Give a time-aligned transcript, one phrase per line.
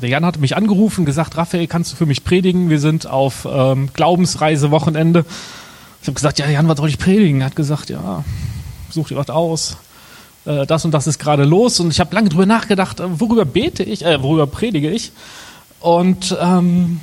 [0.00, 2.70] Der Jan hatte mich angerufen, gesagt, Raphael, kannst du für mich predigen?
[2.70, 5.26] Wir sind auf ähm, Glaubensreise-Wochenende.
[6.00, 7.42] Ich habe gesagt, ja, Jan, was soll ich predigen?
[7.42, 8.24] Er hat gesagt, ja,
[8.90, 9.76] such dir was aus.
[10.46, 11.80] Äh, das und das ist gerade los.
[11.80, 15.12] Und ich habe lange drüber nachgedacht, äh, worüber bete ich, äh, worüber predige ich.
[15.80, 17.00] Und ähm,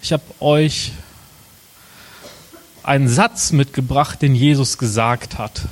[0.00, 0.92] ich habe euch
[2.84, 5.62] einen Satz mitgebracht, den Jesus gesagt hat,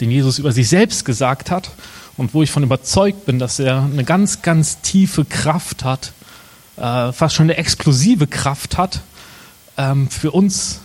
[0.00, 1.70] den Jesus über sich selbst gesagt hat
[2.18, 6.12] und wo ich von überzeugt bin, dass er eine ganz, ganz tiefe Kraft hat,
[6.76, 9.00] äh, fast schon eine explosive Kraft hat
[9.78, 10.80] ähm, für uns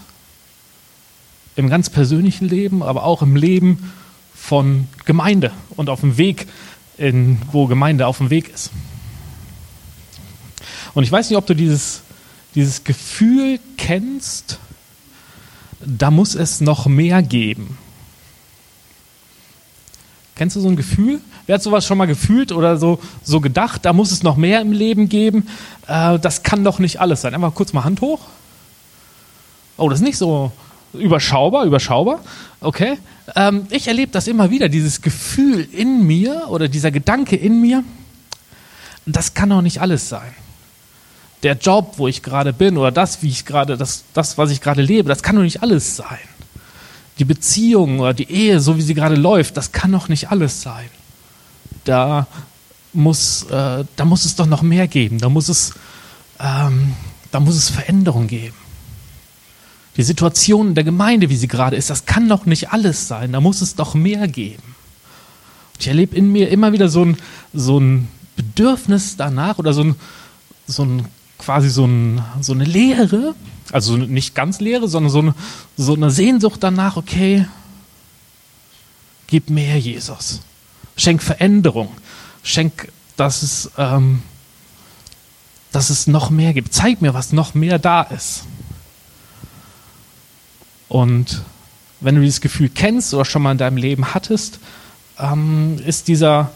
[1.55, 3.91] im ganz persönlichen Leben, aber auch im Leben
[4.35, 6.47] von Gemeinde und auf dem Weg,
[6.97, 8.69] in, wo Gemeinde auf dem Weg ist.
[10.93, 12.03] Und ich weiß nicht, ob du dieses,
[12.53, 14.59] dieses Gefühl kennst,
[15.79, 17.77] da muss es noch mehr geben.
[20.35, 21.21] Kennst du so ein Gefühl?
[21.45, 23.85] Wer hat sowas schon mal gefühlt oder so, so gedacht?
[23.85, 25.47] Da muss es noch mehr im Leben geben.
[25.87, 27.35] Äh, das kann doch nicht alles sein.
[27.35, 28.21] Einfach kurz mal Hand hoch.
[29.77, 30.51] Oh, das ist nicht so
[30.93, 32.19] überschaubar, überschaubar.
[32.61, 32.97] Okay.
[33.35, 37.83] Ähm, ich erlebe das immer wieder, dieses Gefühl in mir oder dieser Gedanke in mir.
[39.05, 40.33] Das kann doch nicht alles sein.
[41.43, 44.61] Der Job, wo ich gerade bin oder das, wie ich gerade, das, das, was ich
[44.61, 46.19] gerade lebe, das kann doch nicht alles sein
[47.19, 50.61] die Beziehung oder die Ehe, so wie sie gerade läuft, das kann doch nicht alles
[50.61, 50.89] sein.
[51.83, 52.27] Da
[52.93, 55.19] muss, äh, da muss es doch noch mehr geben.
[55.19, 55.73] Da muss es,
[56.39, 56.93] ähm,
[57.31, 58.55] da muss es Veränderung geben.
[59.97, 63.31] Die Situation der Gemeinde, wie sie gerade ist, das kann doch nicht alles sein.
[63.31, 64.75] Da muss es doch mehr geben.
[65.79, 67.17] Ich erlebe in mir immer wieder so ein,
[67.53, 69.95] so ein Bedürfnis danach oder so ein,
[70.65, 71.05] so ein
[71.43, 73.35] quasi so, ein, so eine Leere,
[73.71, 75.35] also nicht ganz Leere, sondern so eine,
[75.77, 77.47] so eine Sehnsucht danach, okay,
[79.27, 80.41] gib mehr Jesus.
[80.95, 81.89] Schenk Veränderung.
[82.43, 84.21] Schenk, dass es, ähm,
[85.71, 86.73] dass es noch mehr gibt.
[86.73, 88.43] Zeig mir, was noch mehr da ist.
[90.87, 91.41] Und
[91.99, 94.59] wenn du dieses Gefühl kennst oder schon mal in deinem Leben hattest,
[95.17, 96.51] ähm, ist dieser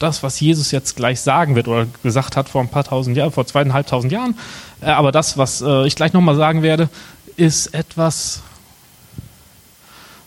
[0.00, 3.30] das, was Jesus jetzt gleich sagen wird oder gesagt hat vor ein paar tausend Jahren,
[3.30, 4.36] vor zweieinhalbtausend Jahren.
[4.80, 6.88] Äh, aber das, was äh, ich gleich nochmal sagen werde,
[7.36, 8.42] ist etwas,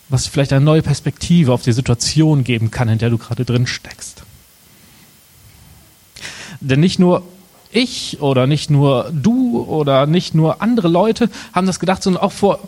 [0.08, 3.66] was vielleicht eine neue Perspektive auf die Situation geben kann, in der du gerade drin
[3.66, 4.22] steckst.
[6.60, 7.22] Denn nicht nur
[7.72, 12.32] ich oder nicht nur du oder nicht nur andere Leute haben das gedacht, sondern auch
[12.32, 12.60] vor,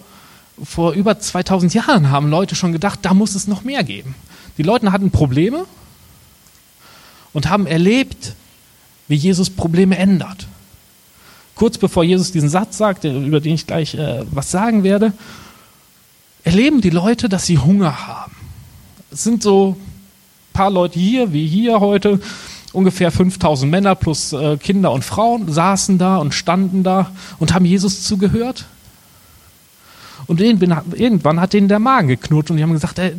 [0.62, 4.16] vor über 2000 Jahren haben Leute schon gedacht, da muss es noch mehr geben.
[4.58, 5.66] Die Leute hatten Probleme
[7.36, 8.34] und haben erlebt,
[9.08, 10.46] wie Jesus Probleme ändert.
[11.54, 15.12] Kurz bevor Jesus diesen Satz sagt, über den ich gleich äh, was sagen werde,
[16.44, 18.34] erleben die Leute, dass sie Hunger haben.
[19.10, 22.20] Es sind so ein paar Leute hier, wie hier heute,
[22.72, 27.66] ungefähr 5000 Männer plus äh, Kinder und Frauen saßen da und standen da und haben
[27.66, 28.64] Jesus zugehört.
[30.26, 33.14] Und irgendwann hat denen der Magen geknurrt und die haben gesagt, ey,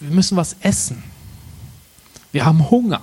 [0.00, 1.04] wir müssen was essen.
[2.32, 3.00] Wir haben Hunger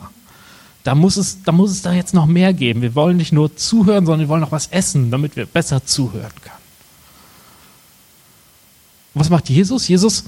[0.83, 2.81] da muss, es, da muss es da jetzt noch mehr geben.
[2.81, 6.31] Wir wollen nicht nur zuhören, sondern wir wollen noch was essen, damit wir besser zuhören
[6.41, 6.55] können.
[9.13, 9.87] was macht Jesus?
[9.87, 10.23] Jesus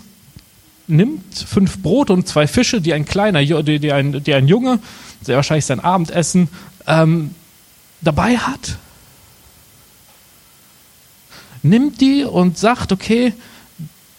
[0.88, 4.80] nimmt fünf Brote und zwei Fische, die ein kleiner, die, die, ein, die ein Junge,
[5.22, 6.50] sehr wahrscheinlich sein Abendessen,
[6.86, 7.34] ähm,
[8.02, 8.78] dabei hat.
[11.63, 13.34] Nimmt die und sagt, okay,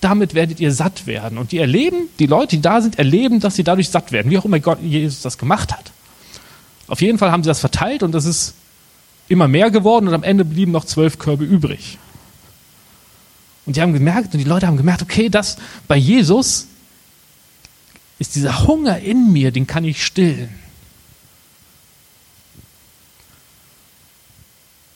[0.01, 1.39] damit werdet ihr satt werden.
[1.39, 4.39] Und die erleben, die Leute, die da sind, erleben, dass sie dadurch satt werden, wie
[4.39, 5.93] auch immer Gott Jesus das gemacht hat.
[6.87, 8.55] Auf jeden Fall haben sie das verteilt und das ist
[9.29, 11.99] immer mehr geworden und am Ende blieben noch zwölf Körbe übrig.
[13.67, 15.57] Und die haben gemerkt, und die Leute haben gemerkt, okay, das
[15.89, 16.67] bei Jesus
[18.19, 20.51] ist dieser Hunger in mir, den kann ich stillen.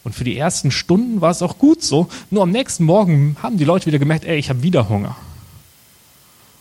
[0.04, 2.08] Und für die ersten Stunden war es auch gut so.
[2.30, 5.16] Nur am nächsten Morgen haben die Leute wieder gemerkt, ey, ich habe wieder Hunger.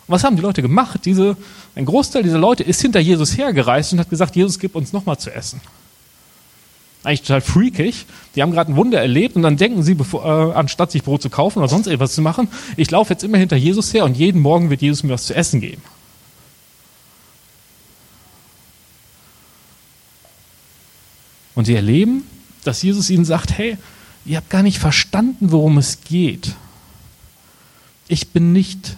[0.08, 1.04] Und was haben die Leute gemacht?
[1.04, 1.36] Diese,
[1.76, 5.18] ein Großteil dieser Leute ist hinter Jesus hergereist und hat gesagt, Jesus, gib uns nochmal
[5.18, 5.60] zu essen.
[7.04, 8.06] Eigentlich total freakig.
[8.34, 11.20] Die haben gerade ein Wunder erlebt und dann denken sie, bevor, äh, anstatt sich Brot
[11.20, 14.16] zu kaufen oder sonst etwas zu machen, ich laufe jetzt immer hinter Jesus her und
[14.16, 15.82] jeden Morgen wird Jesus mir was zu essen geben.
[21.54, 22.22] Und sie erleben,
[22.64, 23.76] dass Jesus ihnen sagt, hey,
[24.24, 26.54] ihr habt gar nicht verstanden, worum es geht.
[28.06, 28.96] Ich bin nicht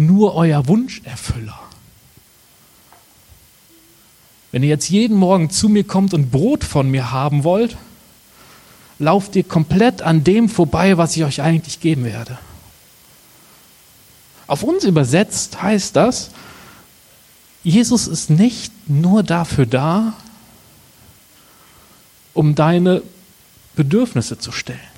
[0.00, 1.58] nur euer Wunscherfüller.
[4.52, 7.76] Wenn ihr jetzt jeden Morgen zu mir kommt und Brot von mir haben wollt,
[8.98, 12.38] lauft ihr komplett an dem vorbei, was ich euch eigentlich geben werde.
[14.46, 16.30] Auf uns übersetzt heißt das,
[17.62, 20.14] Jesus ist nicht nur dafür da,
[22.34, 23.02] um deine
[23.76, 24.89] Bedürfnisse zu stellen.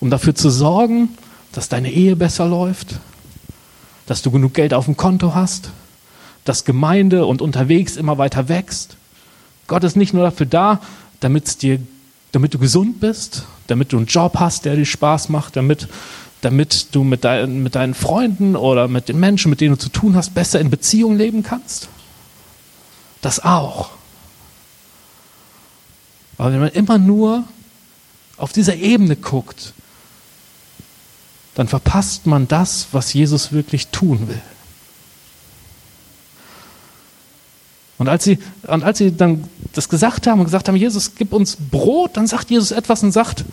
[0.00, 1.10] Um dafür zu sorgen,
[1.52, 2.96] dass deine Ehe besser läuft,
[4.06, 5.70] dass du genug Geld auf dem Konto hast,
[6.44, 8.96] dass Gemeinde und unterwegs immer weiter wächst.
[9.66, 10.80] Gott ist nicht nur dafür da,
[11.20, 11.80] damit, dir,
[12.32, 15.86] damit du gesund bist, damit du einen Job hast, der dir Spaß macht, damit,
[16.40, 19.90] damit du mit, dein, mit deinen Freunden oder mit den Menschen, mit denen du zu
[19.90, 21.88] tun hast, besser in Beziehung leben kannst.
[23.20, 23.90] Das auch.
[26.38, 27.44] Aber wenn man immer nur
[28.38, 29.74] auf dieser Ebene guckt,
[31.54, 34.40] dann verpasst man das, was Jesus wirklich tun will.
[37.98, 39.44] Und als sie, und als sie dann
[39.74, 43.12] das gesagt haben und gesagt haben, Jesus, gib uns Brot, dann sagt Jesus etwas und
[43.12, 43.44] sagt,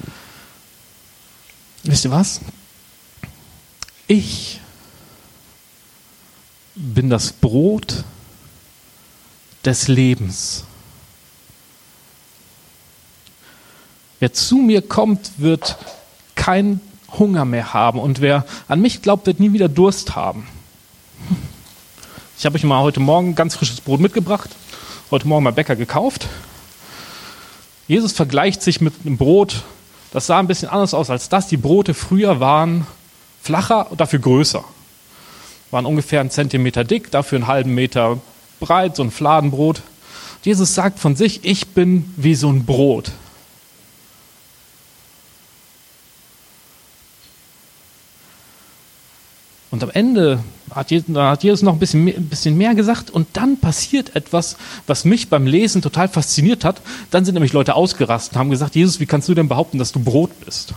[1.83, 2.39] wisst ihr was?
[4.07, 4.61] Ich
[6.75, 8.05] bin das Brot
[9.65, 10.63] des Lebens.
[14.19, 15.77] Wer zu mir kommt, wird
[16.35, 16.79] keinen
[17.11, 20.47] Hunger mehr haben und wer an mich glaubt, wird nie wieder Durst haben.
[22.37, 24.49] Ich habe euch mal heute Morgen ganz frisches Brot mitgebracht,
[25.09, 26.27] heute Morgen mal Bäcker gekauft.
[27.87, 29.63] Jesus vergleicht sich mit einem Brot,
[30.11, 31.47] das sah ein bisschen anders aus als das.
[31.47, 32.85] Die Brote früher waren
[33.41, 34.63] flacher und dafür größer.
[35.71, 38.19] Waren ungefähr einen Zentimeter dick, dafür einen halben Meter
[38.59, 39.81] breit, so ein Fladenbrot.
[40.43, 43.11] Jesus sagt von sich, ich bin wie so ein Brot.
[49.69, 53.59] Und am Ende hat Jesus, noch ein bisschen, mehr, ein bisschen mehr gesagt und dann
[53.59, 54.55] passiert etwas,
[54.85, 56.81] was mich beim Lesen total fasziniert hat.
[57.11, 59.91] Dann sind nämlich Leute ausgerastet und haben gesagt, Jesus, wie kannst du denn behaupten, dass
[59.91, 60.73] du Brot bist?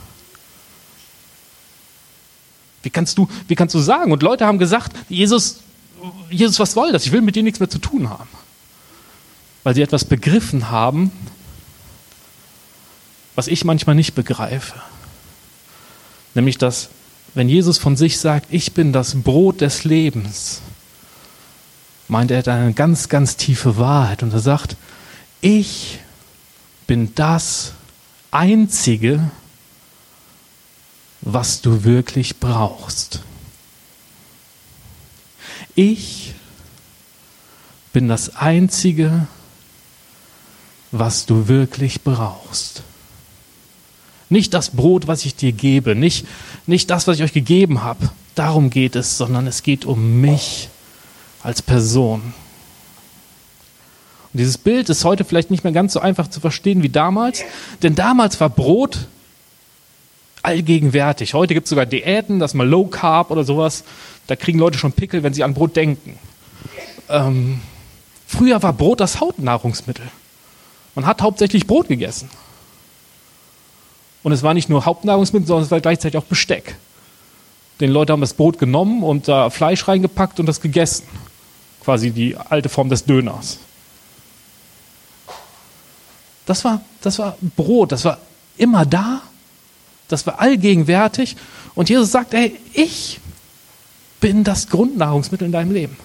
[2.83, 4.11] Wie kannst du, wie kannst du sagen?
[4.11, 5.61] Und Leute haben gesagt, Jesus,
[6.31, 7.07] Jesus, was soll das?
[7.07, 8.29] Ich will mit dir nichts mehr zu tun haben.
[9.63, 11.13] Weil sie etwas begriffen haben,
[13.35, 14.81] was ich manchmal nicht begreife.
[16.35, 16.89] Nämlich, dass
[17.35, 20.61] wenn Jesus von sich sagt, ich bin das Brot des Lebens,
[22.09, 24.23] meint er eine ganz, ganz tiefe Wahrheit.
[24.23, 24.77] Und er sagt,
[25.41, 26.01] ich
[26.87, 27.75] bin das
[28.31, 29.31] Einzige,
[31.21, 33.21] was du wirklich brauchst.
[35.75, 36.35] Ich
[37.93, 39.27] bin das Einzige,
[40.91, 42.83] was du wirklich brauchst.
[44.31, 46.27] Nicht das Brot, was ich dir gebe, nicht,
[46.67, 48.11] nicht das, was ich euch gegeben habe.
[48.37, 50.69] Darum geht es, sondern es geht um mich
[51.43, 52.21] als Person.
[54.33, 57.43] Und dieses Bild ist heute vielleicht nicht mehr ganz so einfach zu verstehen wie damals,
[57.83, 59.09] denn damals war Brot
[60.43, 61.35] allgegenwärtig.
[61.35, 63.83] Heute gibt es sogar Diäten, das mal Low Carb oder sowas.
[64.29, 66.19] Da kriegen Leute schon Pickel, wenn sie an Brot denken.
[67.09, 67.61] Ähm,
[68.27, 70.07] früher war Brot das Hauptnahrungsmittel.
[70.95, 72.31] Man hat hauptsächlich Brot gegessen.
[74.23, 76.77] Und es war nicht nur Hauptnahrungsmittel, sondern es war gleichzeitig auch Besteck.
[77.81, 81.05] Den Leute haben das Brot genommen und da Fleisch reingepackt und das gegessen.
[81.83, 83.59] Quasi die alte Form des Döners.
[86.45, 88.19] Das war, das war Brot, das war
[88.59, 89.23] immer da,
[90.09, 91.37] das war allgegenwärtig.
[91.75, 93.21] Und Jesus sagt, ey, ich
[94.21, 95.97] bin das Grundnahrungsmittel in deinem Leben.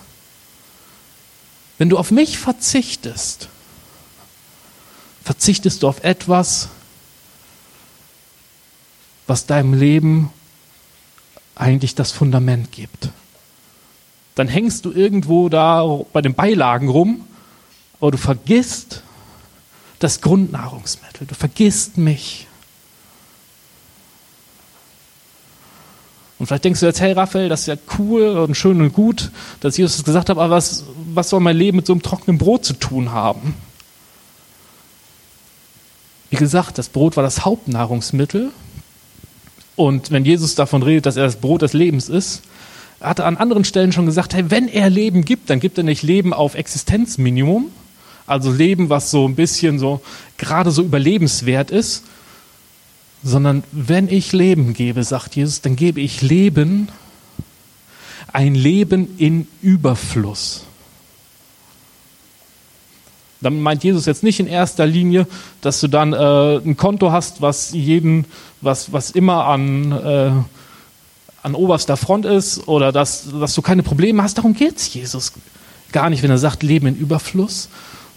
[1.77, 3.49] Wenn du auf mich verzichtest,
[5.23, 6.69] verzichtest du auf etwas,
[9.27, 10.31] was deinem Leben
[11.55, 13.09] eigentlich das Fundament gibt.
[14.35, 17.25] Dann hängst du irgendwo da bei den Beilagen rum,
[17.99, 19.03] aber du vergisst
[19.99, 22.47] das Grundnahrungsmittel, du vergisst mich.
[26.37, 29.31] Und vielleicht denkst du jetzt, hey Raphael, das ist ja cool und schön und gut,
[29.61, 32.37] dass Jesus das gesagt hat, aber was, was soll mein Leben mit so einem trockenen
[32.37, 33.55] Brot zu tun haben?
[36.29, 38.51] Wie gesagt, das Brot war das Hauptnahrungsmittel
[39.75, 42.44] und wenn Jesus davon redet, dass er das Brot des Lebens ist,
[43.01, 45.83] hat er an anderen Stellen schon gesagt, hey, wenn er Leben gibt, dann gibt er
[45.83, 47.69] nicht Leben auf Existenzminimum,
[48.25, 50.01] also Leben, was so ein bisschen so
[50.37, 52.03] gerade so überlebenswert ist,
[53.23, 56.89] sondern wenn ich Leben gebe, sagt Jesus, dann gebe ich Leben,
[58.31, 60.65] ein Leben in Überfluss.
[63.42, 65.27] Dann meint Jesus jetzt nicht in erster Linie,
[65.61, 68.25] dass du dann äh, ein Konto hast, was jeden,
[68.61, 70.31] was, was immer an, äh,
[71.44, 74.37] an oberster Front ist oder dass, dass du keine Probleme hast.
[74.37, 75.33] Darum geht es Jesus
[75.92, 77.69] gar nicht, wenn er sagt, Leben in Überfluss,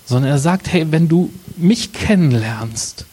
[0.06, 3.04] sondern er sagt, hey, wenn du mich kennenlernst,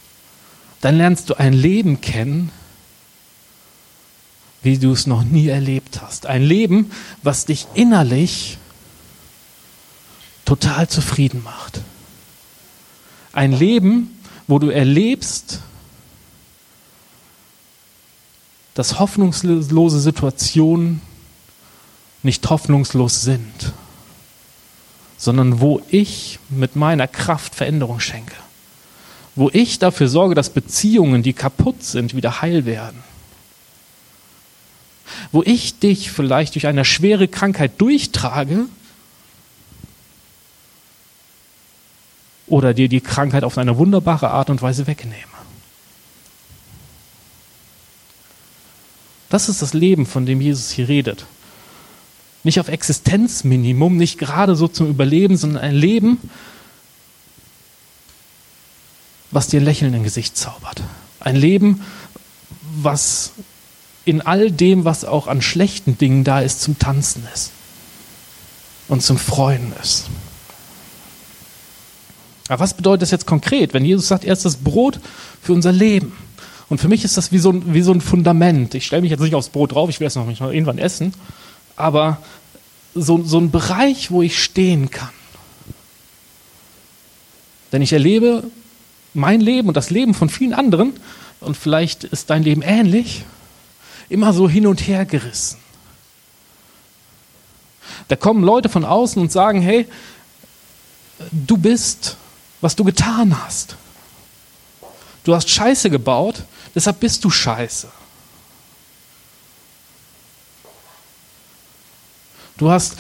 [0.82, 2.52] dann lernst du ein Leben kennen,
[4.62, 6.26] wie du es noch nie erlebt hast.
[6.26, 8.58] Ein Leben, was dich innerlich
[10.46, 11.82] total zufrieden macht.
[13.36, 15.60] Ein Leben, wo du erlebst,
[18.76, 21.02] dass hoffnungslose Situationen
[22.24, 23.74] nicht hoffnungslos sind,
[25.18, 28.36] sondern wo ich mit meiner Kraft Veränderung schenke.
[29.36, 33.04] Wo ich dafür sorge, dass Beziehungen, die kaputt sind, wieder heil werden.
[35.34, 38.68] Wo ich dich vielleicht durch eine schwere Krankheit durchtrage
[42.48, 45.36] oder dir die Krankheit auf eine wunderbare Art und Weise wegnehme.
[49.30, 51.26] Das ist das Leben, von dem Jesus hier redet.
[52.44, 56.20] Nicht auf Existenzminimum, nicht gerade so zum Überleben, sondern ein Leben,
[59.32, 60.84] was dir Lächeln im Gesicht zaubert.
[61.20, 61.82] Ein Leben,
[62.78, 63.32] was
[64.06, 67.52] in all dem, was auch an schlechten Dingen da ist, zum Tanzen ist
[68.88, 70.06] und zum Freuen ist.
[72.48, 75.00] Aber was bedeutet das jetzt konkret, wenn Jesus sagt, er ist das Brot
[75.42, 76.16] für unser Leben?
[76.70, 78.76] Und für mich ist das wie so ein, wie so ein Fundament.
[78.76, 80.78] Ich stelle mich jetzt nicht aufs Brot drauf, ich will es noch nicht noch irgendwann
[80.78, 81.14] essen,
[81.76, 82.22] aber
[82.94, 85.10] so, so ein Bereich, wo ich stehen kann.
[87.72, 88.44] Denn ich erlebe
[89.14, 90.94] mein Leben und das Leben von vielen anderen,
[91.42, 93.24] und vielleicht ist dein Leben ähnlich,
[94.10, 95.58] immer so hin und her gerissen.
[98.08, 99.88] Da kommen Leute von außen und sagen, hey,
[101.32, 102.18] du bist,
[102.66, 103.76] was du getan hast.
[105.24, 106.42] Du hast Scheiße gebaut,
[106.74, 107.88] deshalb bist du Scheiße.
[112.58, 112.96] Du hast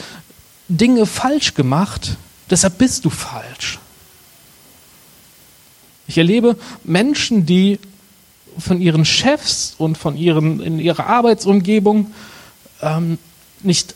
[0.67, 2.15] Dinge falsch gemacht,
[2.47, 3.79] deshalb bist du falsch.
[6.05, 7.79] Ich erlebe Menschen, die
[8.59, 12.13] von ihren Chefs und von ihren, in ihrer Arbeitsumgebung
[12.83, 13.17] ähm,
[13.63, 13.95] nicht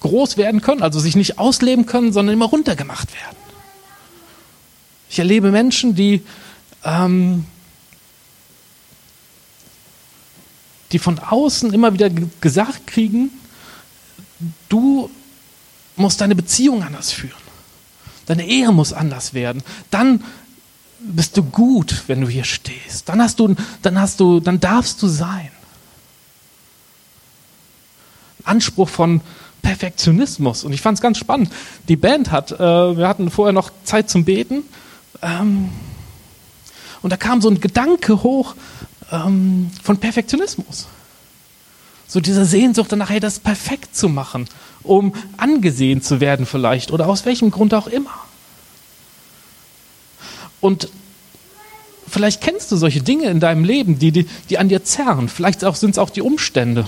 [0.00, 3.41] groß werden können, also sich nicht ausleben können, sondern immer runtergemacht werden.
[5.12, 6.22] Ich erlebe Menschen, die,
[6.84, 7.44] ähm,
[10.90, 12.08] die von außen immer wieder
[12.40, 13.30] gesagt kriegen,
[14.70, 15.10] du
[15.96, 17.42] musst deine Beziehung anders führen.
[18.24, 19.62] Deine Ehe muss anders werden.
[19.90, 20.24] Dann
[21.00, 23.10] bist du gut, wenn du hier stehst.
[23.10, 25.50] Dann hast du, dann hast du, dann darfst du sein.
[28.44, 29.20] Anspruch von
[29.60, 30.64] Perfektionismus.
[30.64, 31.52] Und ich fand es ganz spannend.
[31.88, 34.62] Die Band hat, äh, wir hatten vorher noch Zeit zum Beten.
[35.22, 35.70] Ähm,
[37.00, 38.54] und da kam so ein Gedanke hoch
[39.10, 40.86] ähm, von Perfektionismus.
[42.06, 44.48] So diese Sehnsucht danach, hey, das perfekt zu machen,
[44.82, 48.12] um angesehen zu werden vielleicht oder aus welchem Grund auch immer.
[50.60, 50.88] Und
[52.06, 55.28] vielleicht kennst du solche Dinge in deinem Leben, die, die, die an dir zerren.
[55.28, 56.86] Vielleicht sind es auch die Umstände,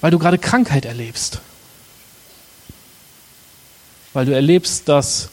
[0.00, 1.40] weil du gerade Krankheit erlebst.
[4.12, 5.30] Weil du erlebst, dass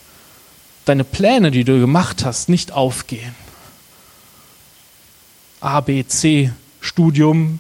[0.85, 3.35] deine Pläne, die du gemacht hast, nicht aufgehen.
[5.61, 7.59] A, B, C, Studium,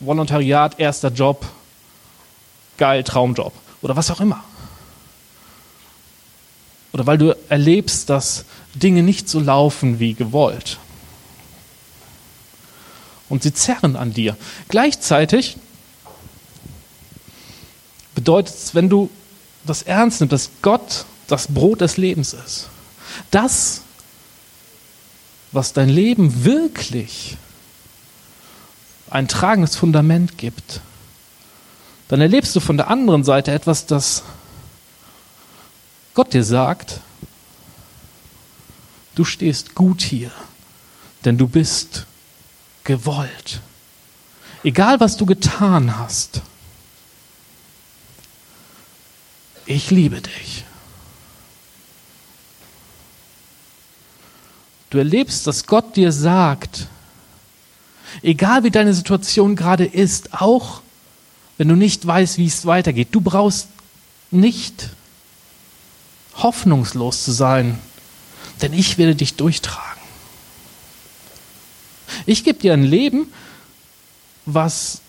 [0.00, 1.46] Volontariat, erster Job,
[2.76, 3.52] geil, Traumjob
[3.82, 4.42] oder was auch immer.
[6.92, 10.78] Oder weil du erlebst, dass Dinge nicht so laufen wie gewollt.
[13.28, 14.36] Und sie zerren an dir.
[14.68, 15.56] Gleichzeitig
[18.16, 19.08] bedeutet es, wenn du
[19.64, 22.68] das ernst nimmst, dass Gott das Brot des Lebens ist.
[23.30, 23.82] Das,
[25.52, 27.36] was dein Leben wirklich
[29.10, 30.80] ein tragendes Fundament gibt,
[32.08, 34.22] dann erlebst du von der anderen Seite etwas, das
[36.14, 37.00] Gott dir sagt,
[39.14, 40.30] du stehst gut hier,
[41.24, 42.06] denn du bist
[42.84, 43.60] gewollt.
[44.64, 46.42] Egal was du getan hast,
[49.66, 50.59] ich liebe dich.
[54.90, 56.88] Du erlebst, dass Gott dir sagt,
[58.22, 60.82] egal wie deine Situation gerade ist, auch
[61.58, 63.68] wenn du nicht weißt, wie es weitergeht, du brauchst
[64.30, 64.90] nicht
[66.34, 67.78] hoffnungslos zu sein,
[68.62, 70.02] denn ich werde dich durchtragen.
[72.26, 73.32] Ich gebe dir ein Leben,
[74.46, 75.00] was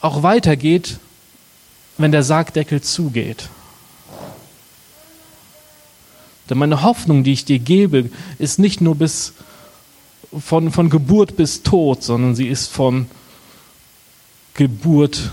[0.00, 0.98] auch weitergeht,
[1.96, 3.48] wenn der Sargdeckel zugeht.
[6.48, 9.32] Denn meine Hoffnung, die ich dir gebe, ist nicht nur bis
[10.38, 13.06] von, von Geburt bis Tod, sondern sie ist von
[14.54, 15.30] Geburt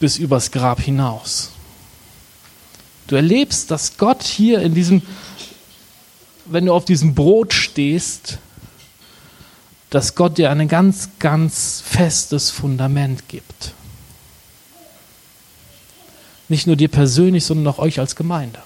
[0.00, 1.50] bis übers Grab hinaus.
[3.06, 5.02] Du erlebst, dass Gott hier in diesem,
[6.46, 8.38] wenn du auf diesem Brot stehst,
[9.90, 13.72] dass Gott dir ein ganz, ganz festes Fundament gibt.
[16.48, 18.62] Nicht nur dir persönlich, sondern auch euch als Gemeinde.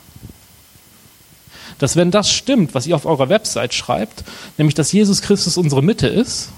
[1.79, 4.25] Dass wenn das stimmt, was ihr auf eurer Website schreibt,
[4.57, 6.49] nämlich dass Jesus Christus unsere Mitte ist,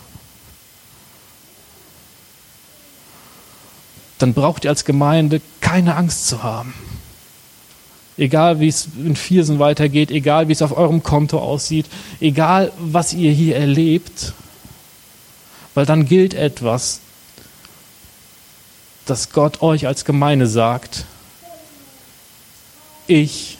[4.18, 6.74] dann braucht ihr als Gemeinde keine Angst zu haben.
[8.16, 11.86] Egal wie es in Viersen weitergeht, egal wie es auf eurem Konto aussieht,
[12.20, 14.32] egal was ihr hier erlebt,
[15.74, 17.00] weil dann gilt etwas,
[19.06, 21.04] dass Gott euch als Gemeinde sagt,
[23.06, 23.57] ich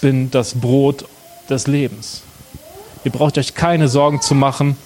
[0.00, 1.06] bin das Brot
[1.48, 2.22] des Lebens.
[3.04, 4.76] Ihr braucht euch keine Sorgen zu machen,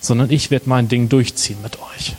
[0.00, 2.14] sondern ich werde mein Ding durchziehen mit euch.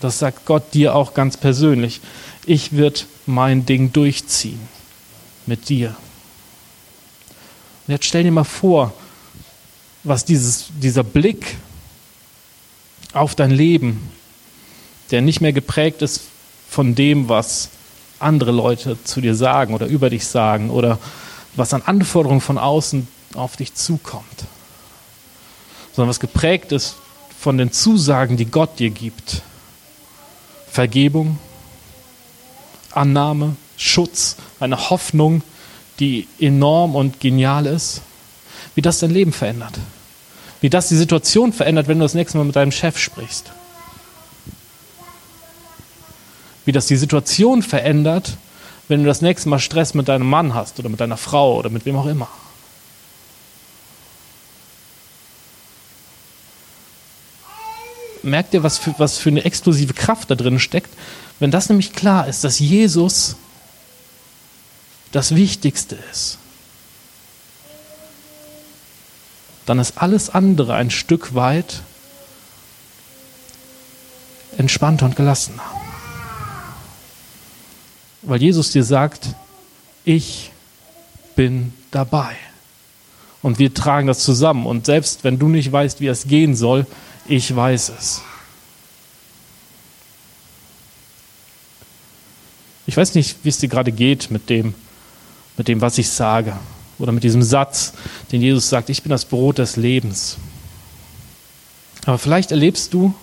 [0.00, 2.00] Das sagt Gott dir auch ganz persönlich.
[2.46, 4.60] Ich werde mein Ding durchziehen
[5.46, 5.96] mit dir.
[7.86, 8.92] Und jetzt stell dir mal vor,
[10.02, 11.56] was dieses, dieser Blick
[13.12, 14.10] auf dein Leben,
[15.10, 16.22] der nicht mehr geprägt ist
[16.68, 17.70] von dem, was
[18.18, 20.98] andere Leute zu dir sagen oder über dich sagen oder
[21.56, 24.46] was an Anforderungen von außen auf dich zukommt,
[25.92, 26.96] sondern was geprägt ist
[27.38, 29.42] von den Zusagen, die Gott dir gibt
[30.74, 31.38] Vergebung,
[32.90, 35.42] Annahme, Schutz, eine Hoffnung,
[36.00, 38.02] die enorm und genial ist,
[38.74, 39.78] wie das dein Leben verändert.
[40.60, 43.52] Wie das die Situation verändert, wenn du das nächste Mal mit deinem Chef sprichst.
[46.64, 48.36] Wie das die Situation verändert,
[48.88, 51.70] wenn du das nächste Mal Stress mit deinem Mann hast oder mit deiner Frau oder
[51.70, 52.28] mit wem auch immer.
[58.24, 60.90] merkt ihr, was für, was für eine exklusive Kraft da drin steckt?
[61.38, 63.36] Wenn das nämlich klar ist, dass Jesus
[65.12, 66.38] das Wichtigste ist,
[69.66, 71.82] dann ist alles andere ein Stück weit
[74.58, 75.83] entspannter und gelassener.
[78.24, 79.28] Weil Jesus dir sagt,
[80.04, 80.50] ich
[81.36, 82.36] bin dabei.
[83.42, 84.66] Und wir tragen das zusammen.
[84.66, 86.86] Und selbst wenn du nicht weißt, wie es gehen soll,
[87.26, 88.22] ich weiß es.
[92.86, 94.74] Ich weiß nicht, wie es dir gerade geht mit dem,
[95.56, 96.56] mit dem, was ich sage.
[96.98, 97.92] Oder mit diesem Satz,
[98.30, 100.36] den Jesus sagt, ich bin das Brot des Lebens.
[102.06, 103.14] Aber vielleicht erlebst du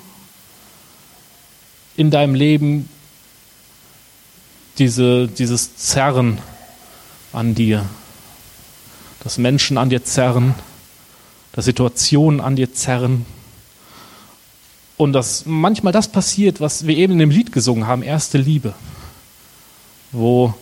[1.96, 2.90] in deinem Leben
[4.78, 6.40] diese, dieses Zerren
[7.34, 7.86] an dir,
[9.24, 10.56] dass Menschen an dir zerren,
[11.52, 13.26] dass Situationen an dir zerren,
[15.02, 18.76] und dass manchmal das passiert, was wir eben in dem Lied gesungen haben, erste Liebe,
[20.12, 20.54] wo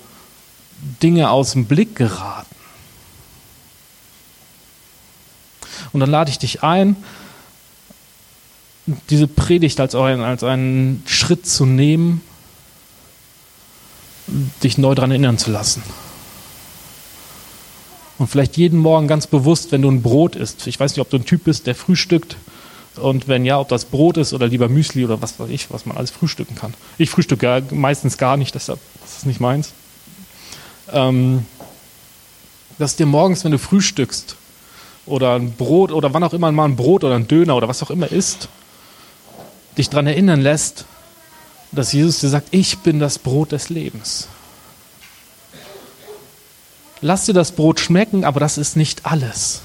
[1.04, 2.56] Dinge aus dem Blick geraten.
[5.92, 6.96] Und dann lade ich dich ein,
[9.10, 12.22] diese Predigt als, als einen Schritt zu nehmen,
[14.64, 15.84] dich neu daran erinnern zu lassen.
[18.18, 20.68] Und vielleicht jeden Morgen ganz bewusst, wenn du ein Brot isst.
[20.68, 22.36] Ich weiß nicht, ob du ein Typ bist, der frühstückt
[22.98, 25.86] und wenn ja, ob das Brot ist oder lieber Müsli oder was weiß ich, was
[25.86, 26.74] man alles frühstücken kann.
[26.98, 29.72] Ich frühstücke ja meistens gar nicht, deshalb das ist nicht meins.
[30.92, 31.46] Ähm,
[32.78, 34.36] dass dir morgens, wenn du frühstückst
[35.06, 37.84] oder ein Brot oder wann auch immer mal ein Brot oder ein Döner oder was
[37.84, 38.50] auch immer isst,
[39.78, 40.86] dich daran erinnern lässt,
[41.72, 44.28] dass Jesus dir sagt, ich bin das Brot des Lebens.
[47.02, 49.62] Lass dir das Brot schmecken, aber das ist nicht alles.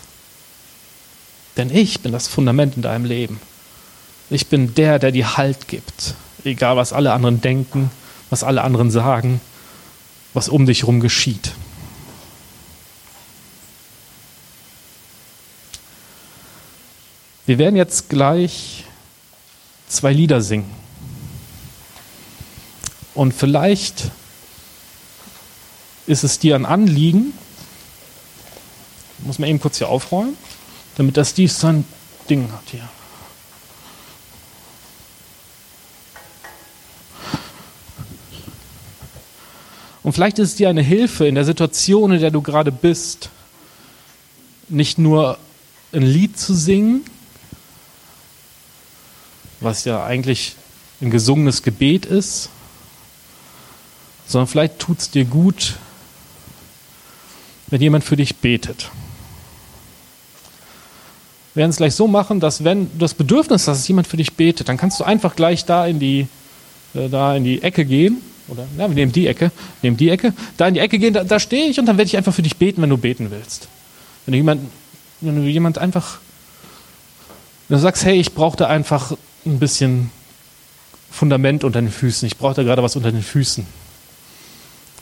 [1.56, 3.40] Denn ich bin das Fundament in deinem Leben.
[4.30, 6.14] Ich bin der, der dir Halt gibt.
[6.44, 7.90] Egal, was alle anderen denken,
[8.30, 9.40] was alle anderen sagen,
[10.32, 11.52] was um dich herum geschieht.
[17.46, 18.84] Wir werden jetzt gleich
[19.88, 20.83] zwei Lieder singen.
[23.14, 24.10] Und vielleicht
[26.06, 27.32] ist es dir ein Anliegen,
[29.18, 30.36] muss man eben kurz hier aufräumen
[30.96, 31.84] damit das dies sein
[32.28, 32.88] Ding hat hier.
[40.02, 43.30] Und vielleicht ist es dir eine Hilfe in der Situation, in der du gerade bist,
[44.68, 45.38] nicht nur
[45.92, 47.04] ein Lied zu singen,
[49.60, 50.56] was ja eigentlich
[51.00, 52.50] ein gesungenes Gebet ist,
[54.26, 55.74] sondern vielleicht tut es dir gut,
[57.68, 58.90] wenn jemand für dich betet.
[61.54, 64.16] Wir werden es gleich so machen, dass wenn du das Bedürfnis hast, dass jemand für
[64.16, 66.26] dich betet, dann kannst du einfach gleich da in die,
[66.94, 68.22] äh, da in die Ecke gehen.
[68.48, 71.24] Oder, ja, wir nehmen die Ecke, nehmen die Ecke, da in die Ecke gehen, da,
[71.24, 73.68] da stehe ich und dann werde ich einfach für dich beten, wenn du beten willst.
[74.26, 74.68] Wenn du jemand,
[75.20, 76.18] wenn du jemand einfach,
[77.68, 79.12] wenn du sagst, hey, ich brauche da einfach
[79.46, 80.10] ein bisschen
[81.10, 82.26] Fundament unter den Füßen.
[82.26, 83.66] Ich brauche da gerade was unter den Füßen.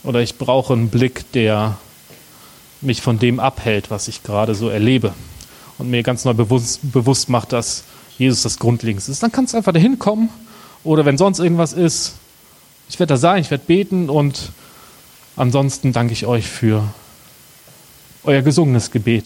[0.04, 1.78] Oder ich brauche einen Blick, der
[2.80, 5.14] mich von dem abhält, was ich gerade so erlebe.
[5.78, 7.84] Und mir ganz neu bewusst, bewusst macht, dass
[8.18, 9.22] Jesus das Grundlegendste ist.
[9.22, 10.28] Dann kannst du einfach dahin kommen.
[10.84, 12.14] Oder wenn sonst irgendwas ist,
[12.88, 14.52] ich werde da sein, ich werde beten und
[15.36, 16.82] ansonsten danke ich euch für
[18.24, 19.20] euer gesungenes Gebet.